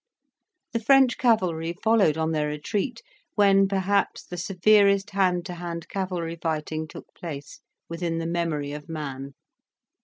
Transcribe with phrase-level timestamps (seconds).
[0.71, 3.03] The French cavalry followed on their retreat,
[3.35, 8.89] when, perhaps, the severest hand to hand cavalry fighting took place within the memory of
[8.89, 9.35] man.